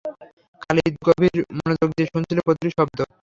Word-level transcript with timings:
খালিদ 0.61 0.93
গভীর 1.07 1.37
মনোযোগ 1.57 1.89
দিয়ে 1.95 2.11
শুনছিল 2.13 2.37
প্রতিটি 2.45 2.69
শব্দ। 2.77 2.97